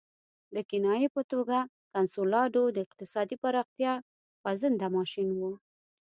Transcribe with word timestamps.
د 0.55 0.57
کنایې 0.69 1.09
په 1.15 1.21
توګه 1.31 1.57
کنسولاډو 1.93 2.63
د 2.75 2.77
اقتصادي 2.85 3.35
پراختیا 3.43 3.93
خوځنده 4.41 4.87
ماشین 4.97 5.29
وو. 5.39 5.51